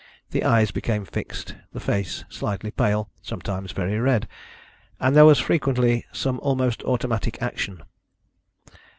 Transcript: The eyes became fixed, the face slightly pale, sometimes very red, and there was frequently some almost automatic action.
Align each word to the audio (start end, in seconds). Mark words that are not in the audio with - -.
The 0.31 0.43
eyes 0.43 0.71
became 0.71 1.05
fixed, 1.05 1.53
the 1.73 1.79
face 1.79 2.25
slightly 2.27 2.71
pale, 2.71 3.11
sometimes 3.21 3.71
very 3.71 3.99
red, 3.99 4.27
and 4.99 5.15
there 5.15 5.25
was 5.25 5.37
frequently 5.37 6.07
some 6.11 6.39
almost 6.39 6.81
automatic 6.85 7.39
action. 7.39 7.83